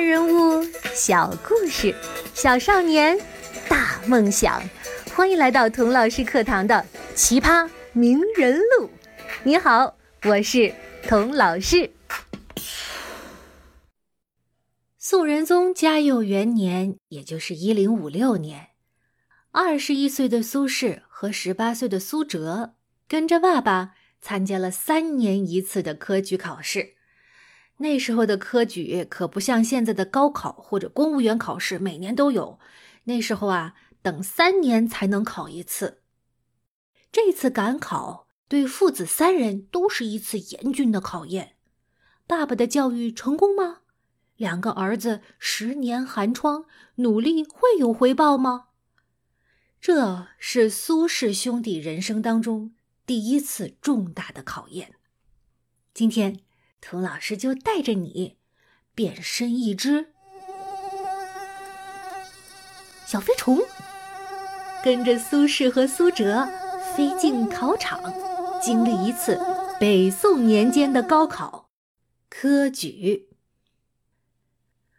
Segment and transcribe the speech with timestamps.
[0.00, 1.94] 人物、小故事、
[2.34, 3.18] 小少年、
[3.68, 4.62] 大梦想，
[5.14, 6.74] 欢迎来到童老师课堂的
[7.14, 8.86] 《奇葩名人录》。
[9.44, 10.74] 你好，我是
[11.06, 11.90] 童老师。
[14.98, 18.68] 宋仁宗嘉佑元年，也就是一零五六年，
[19.50, 22.74] 二十一岁的苏轼和十八岁的苏辙
[23.06, 23.92] 跟着爸爸
[24.22, 26.94] 参加了三年一次的科举考试。
[27.82, 32.58] 那时候的科举可不像现在的高考或者公务员考试，每年都有。
[33.04, 36.02] 那时候啊，等三年才能考一次。
[37.10, 41.56] 这次赶考对父子三人都是一次严峻的考验。
[42.26, 43.78] 爸爸的教育成功吗？
[44.36, 46.66] 两个儿子十年寒窗，
[46.96, 48.66] 努力会有回报吗？
[49.80, 52.74] 这是苏氏兄弟人生当中
[53.06, 54.96] 第一次重大的考验。
[55.94, 56.40] 今天。
[56.80, 58.38] 童老师就带着你
[58.94, 60.12] 变身一只
[63.06, 63.58] 小飞虫，
[64.82, 66.48] 跟着苏轼和苏辙
[66.96, 68.00] 飞进考场，
[68.62, 69.40] 经历一次
[69.80, 71.70] 北宋年间的高考
[72.28, 73.30] 科举。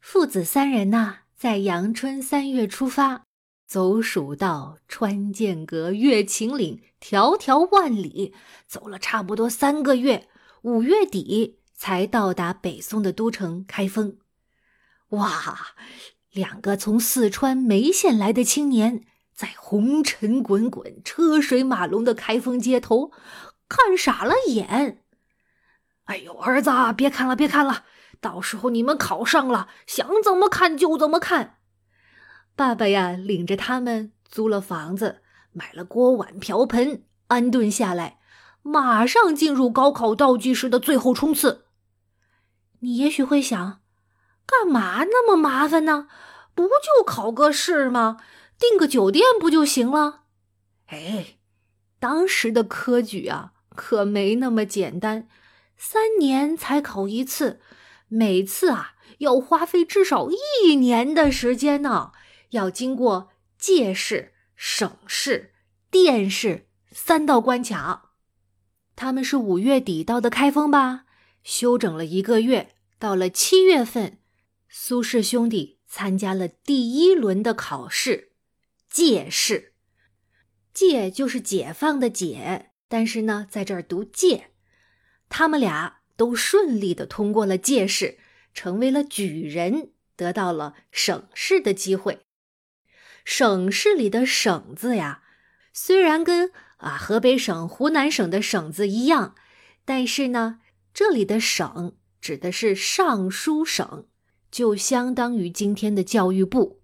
[0.00, 3.24] 父子三人呐，在阳春三月出发，
[3.66, 8.34] 走蜀道，穿剑阁，越秦岭，迢迢万里，
[8.66, 10.28] 走了差不多三个月，
[10.62, 11.61] 五月底。
[11.84, 14.18] 才到达北宋的都城开封，
[15.08, 15.74] 哇！
[16.30, 23.10] 两个从四川眉县来的青年，在红尘滚滚、车水马龙的开封街头，
[23.68, 25.02] 看傻了眼。
[26.04, 27.82] 哎呦，儿子，别看了，别看了，
[28.20, 31.56] 到时候你们考上了，想怎么看就怎么看。
[32.54, 38.20] 爸爸呀，领着他们租了房子，买了锅碗瓢盆，安顿下来，
[38.62, 41.61] 马上进入高考倒计时的最后冲刺。
[42.82, 43.80] 你也许会想，
[44.44, 46.08] 干嘛那么麻烦呢？
[46.54, 48.18] 不就考个试吗？
[48.58, 50.24] 订个酒店不就行了？
[50.86, 51.38] 哎，
[52.00, 55.28] 当时的科举啊，可没那么简单，
[55.76, 57.60] 三年才考一次，
[58.08, 62.10] 每次啊要花费至少一年的时间呢，
[62.50, 65.52] 要经过介试、省试、
[65.88, 68.10] 殿试三道关卡。
[68.96, 71.04] 他们是五月底到的开封吧？
[71.42, 72.71] 休整了一个月，
[73.02, 74.20] 到了七月份，
[74.68, 78.30] 苏氏兄弟参加了第一轮的考试——
[78.88, 79.72] 解试。
[80.72, 84.50] 解就是解放的解，但是呢，在这儿读解。
[85.28, 88.20] 他们俩都顺利的通过了解试，
[88.54, 92.20] 成为了举人，得到了省试的机会。
[93.24, 95.24] 省试里的“省”字呀，
[95.72, 99.34] 虽然跟啊河北省、湖南省的“省”字一样，
[99.84, 100.60] 但是呢。
[100.94, 104.06] 这里的省指的是尚书省，
[104.48, 106.80] 就相当于今天的教育部。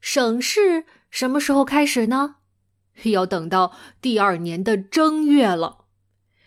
[0.00, 2.36] 省试什么时候开始呢？
[3.04, 5.86] 要等到第二年的正月了。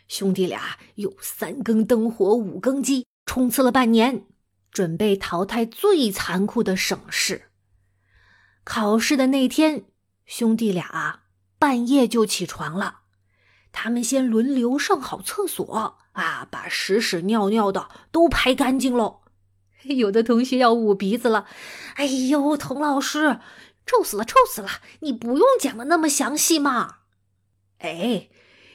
[0.07, 4.25] 兄弟俩有三更灯火五更鸡，冲刺了半年，
[4.71, 7.49] 准备淘汰最残酷的省试。
[8.63, 9.85] 考试的那天，
[10.25, 11.23] 兄弟俩
[11.59, 13.01] 半夜就起床了。
[13.73, 15.97] 他们先轮流上好厕所。
[16.15, 16.47] 啊！
[16.49, 19.21] 把屎屎尿尿的都排干净喽。
[19.83, 21.45] 有的同学要捂鼻子了。
[21.95, 23.39] 哎呦，童老师，
[23.85, 24.69] 臭死了，臭死了！
[25.01, 26.99] 你不用讲的那么详细嘛。
[27.79, 28.29] 哎，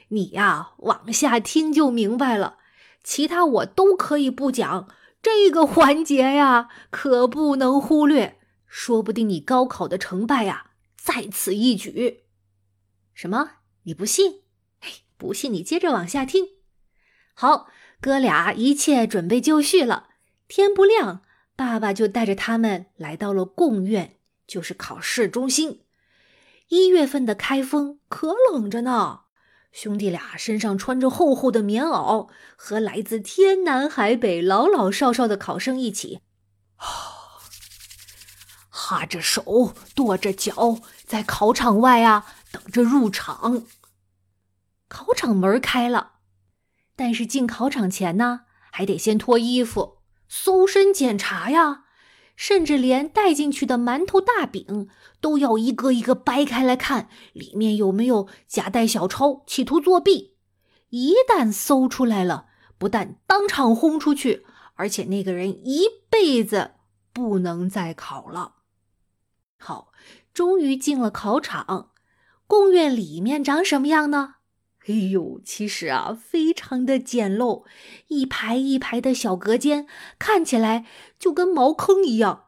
[0.09, 2.59] 你呀，往下听就明白了。
[3.03, 4.89] 其他我都可以不讲，
[5.23, 8.39] 这个环节呀，可不能忽略。
[8.67, 12.25] 说不定你高考的成败呀，在此一举。
[13.15, 13.53] 什么？
[13.83, 14.43] 你不信？
[14.81, 16.60] 哎，不信你接着往下听。
[17.35, 17.69] 好，
[18.01, 20.09] 哥俩一切准备就绪了。
[20.49, 21.23] 天不亮，
[21.57, 25.85] 爸爸就带着他们来到了贡院，就是考试中心。
[26.69, 29.21] 一月份的开封可冷着呢，
[29.73, 36.21] 兄弟俩身上穿着厚厚的棉袄，和来自天南海北老老少少的考生一起，
[38.69, 43.65] 哈着手，跺着脚，在考场外啊等着入场。
[44.89, 46.20] 考场门开了。
[47.01, 51.85] 但是进考场前呢，还得先脱衣服、搜身检查呀，
[52.37, 60.37] 甚至连带进去的馒头、大饼都要一个一个掰开来看，里面有没有夹带小抄，企图作弊。
[60.91, 64.45] 一旦搜出来了，不但当场轰出去，
[64.75, 66.73] 而且那个人一辈子
[67.15, 68.57] 不能再考了。
[69.57, 69.91] 好，
[70.35, 71.93] 终于进了考场，
[72.47, 74.35] 贡院里面长什么样呢？
[74.91, 77.65] 哎呦，其实啊，非常的简陋，
[78.09, 79.87] 一排一排的小隔间，
[80.19, 80.85] 看起来
[81.17, 82.47] 就跟茅坑一样。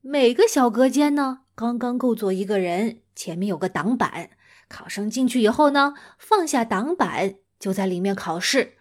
[0.00, 4.30] 每个小隔间呢，刚刚够坐一个人，前面有个挡板。
[4.66, 8.78] 考生进去以后呢，放下挡板，就在里面考试。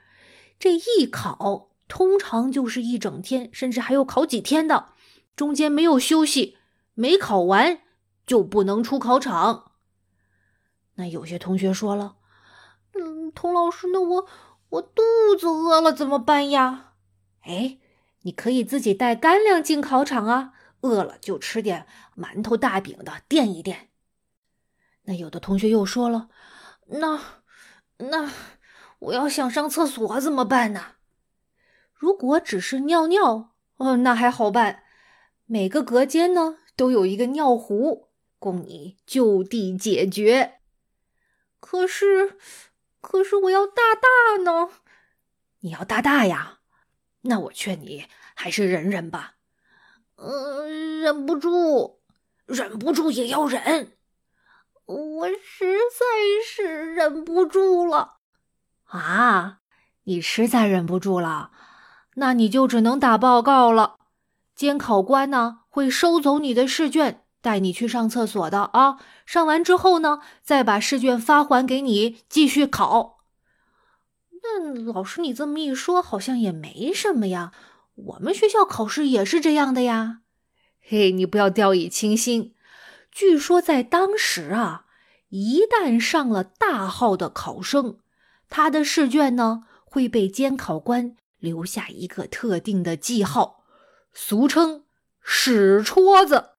[0.58, 4.94] 这一考，通常就是一整天，甚至还有考几天的，
[5.36, 6.58] 中间没有休息，
[6.94, 7.80] 没考完
[8.26, 9.72] 就不能出考场。
[10.96, 12.18] 那有些同学说了：“，
[13.34, 14.28] 童老师，那我
[14.70, 15.02] 我肚
[15.40, 16.94] 子饿了怎么办呀？”
[17.46, 17.80] 哎，
[18.22, 21.86] 你可以自己带干粮进考场啊，饿了就吃点
[22.16, 23.90] 馒头、大饼的垫一垫。
[25.04, 26.30] 那有的同学又说了
[26.88, 27.20] ：“那
[27.98, 28.32] 那
[29.00, 30.96] 我要想上厕所怎么办呢？
[31.94, 34.84] 如果只是尿尿，哦，那还好办。
[35.46, 38.08] 每个隔间呢都有一个尿壶，
[38.40, 40.60] 供你就地解决。
[41.60, 42.38] 可是，
[43.04, 44.70] 可是我要大大呢？
[45.60, 46.60] 你要大大呀？
[47.24, 49.34] 那我劝你还是忍忍吧。
[50.16, 52.00] 嗯，忍不住，
[52.46, 53.98] 忍不住也要忍。”
[54.86, 56.06] 我实在
[56.46, 58.18] 是忍不住了，
[58.84, 59.60] 啊！
[60.04, 61.52] 你实在忍不住了，
[62.16, 63.98] 那你就只能打报告了。
[64.54, 68.98] 监考官呢会收走你的试卷，带你去上厕所的啊。
[69.28, 73.20] 上完之后呢，再把试卷发还给你，继续考。
[74.42, 77.52] 那老师，你这么一说，好像也没什么呀。
[77.96, 80.22] 我们学校考试也是这样的呀。
[80.82, 82.56] 嘿，你不要掉以轻心。
[83.12, 84.86] 据说在当时啊，
[85.30, 88.00] 一旦上了大号的考生，
[88.50, 93.64] 他的试卷呢会被监考官留下一个特定的记号，
[94.14, 94.86] 俗称
[95.22, 96.52] “屎戳子”。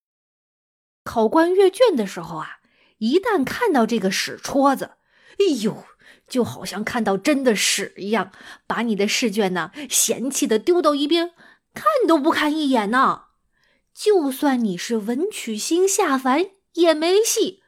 [1.05, 2.59] 考官阅卷的时候啊，
[2.99, 4.93] 一旦看到这个屎戳子，
[5.39, 5.85] 哎呦，
[6.27, 8.33] 就好像看到真的屎一样，
[8.67, 11.33] 把你的试卷呢嫌弃的丢到一边，
[11.75, 13.27] 看都不看一眼呢。
[13.93, 17.63] 就算你是文曲星下凡也没戏，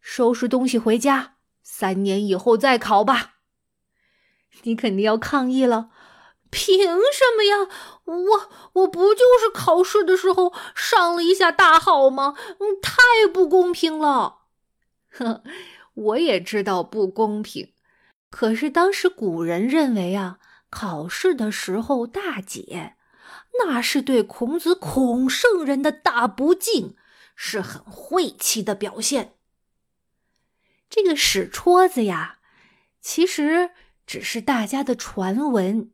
[0.00, 3.36] 收拾东西回家，三年以后再考吧。
[4.64, 5.88] 你肯定要抗议了，
[6.50, 7.68] 凭什么呀？
[8.04, 12.34] 我我不就是考试的时候上了一下大号吗？
[12.58, 14.40] 嗯，太不公平了。
[15.10, 15.42] 呵，
[15.94, 17.72] 我也知道不公平，
[18.30, 20.38] 可是当时古人认为啊，
[20.70, 22.96] 考试的时候大解。
[23.58, 26.96] 那是对孔子孔圣人的大不敬，
[27.34, 29.34] 是很晦气的表现。
[30.88, 32.38] 这个屎戳子呀，
[33.00, 33.70] 其实
[34.06, 35.90] 只是大家的传闻，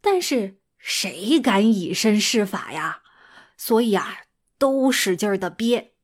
[0.00, 3.02] 但是谁敢以身试法呀？
[3.56, 4.18] 所以啊，
[4.58, 5.94] 都使劲的憋，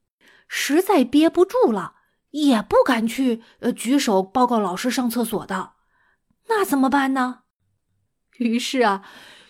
[0.49, 1.95] 实在憋不住了，
[2.31, 5.73] 也不敢去呃举手报告老师上厕所的，
[6.49, 7.43] 那怎么办呢？
[8.39, 9.03] 于是啊，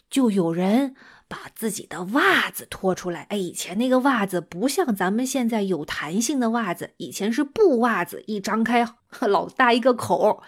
[0.08, 0.94] 就有人。
[1.26, 8.86] 把自己的袜子脱出来，哎，以前那个袜子不像咱们现在有弹性的袜子，以前是布袜子，一张开
[9.20, 10.44] 老大一个口，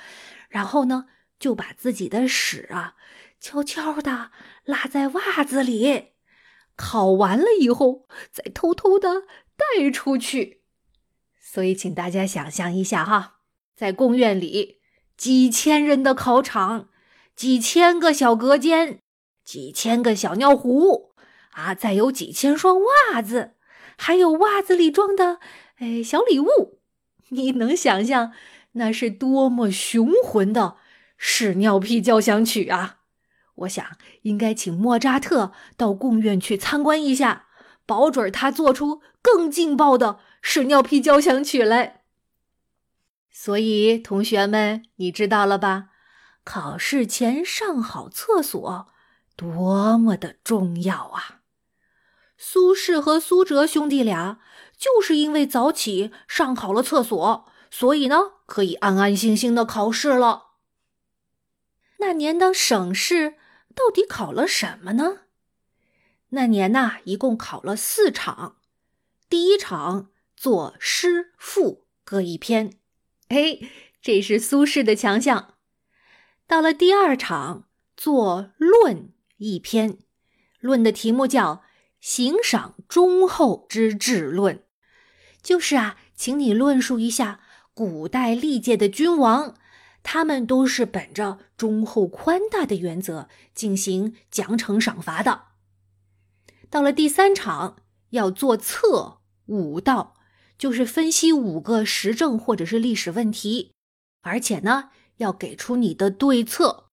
[0.49, 1.06] 然后呢
[1.40, 2.94] 就把自己的屎啊
[3.40, 4.30] 悄悄的
[4.64, 6.12] 拉在袜子里，
[6.74, 9.22] 烤完了以后再偷偷的
[9.56, 10.62] 带出去。
[11.40, 13.40] 所以，请大家想象一下哈，
[13.74, 14.80] 在贡院里
[15.16, 16.88] 几千人的考场，
[17.34, 19.00] 几千个小隔间。
[19.44, 21.14] 几千个小尿壶
[21.50, 23.54] 啊，再有几千双袜子，
[23.96, 25.38] 还有袜子里装的
[25.76, 26.80] 哎小礼物，
[27.28, 28.32] 你能想象
[28.72, 30.78] 那是多么雄浑的
[31.16, 33.02] 屎尿屁交响曲啊！
[33.56, 33.84] 我想
[34.22, 37.46] 应该请莫扎特到贡院去参观一下，
[37.84, 42.02] 保准他做出更劲爆的屎尿屁交响曲来。
[43.30, 45.88] 所以，同学们，你知道了吧？
[46.44, 48.88] 考试前上好厕所。
[49.36, 51.40] 多么的重要啊！
[52.38, 54.38] 苏轼和苏辙兄弟俩
[54.78, 60.44] 就是因为早起上好了厕所，所以呢可以安安心心的考试了。
[61.98, 63.34] 那年的省试
[63.76, 65.26] 到底考了什么呢？
[66.30, 68.56] 那年呐，一共考了四场。
[69.28, 72.78] 第一场作诗赋各一篇，
[73.28, 73.61] 哎，
[74.02, 75.54] 这是苏轼的强项。
[76.49, 79.12] 到了第二场作论。
[79.38, 79.99] 一篇
[80.61, 81.56] 论的题目叫
[82.00, 84.56] 《行赏忠厚之治论》，
[85.42, 87.40] 就是啊，请你论述一下
[87.75, 89.54] 古代历届的君王，
[90.08, 95.46] 他们都是本着忠厚宽大的原则进行奖惩赏罚的。
[96.70, 97.78] 到了第三场，
[98.10, 100.14] 要做测五道，
[100.56, 103.72] 就是分析五个时政或者是历史问题，
[104.20, 106.90] 而且呢，要给出你的对策。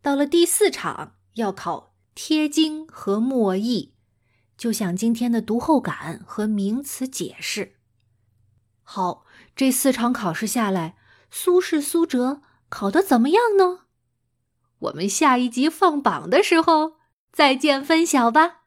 [0.00, 3.92] 到了第四场，要考贴经和默译，
[4.56, 7.74] 就像今天的读后感和名词解释。
[8.82, 10.96] 好，这四场考试下来，
[11.30, 13.80] 苏轼、苏辙考得怎么样呢？
[14.78, 16.96] 我们下一集放榜的时候
[17.32, 18.65] 再见分晓吧。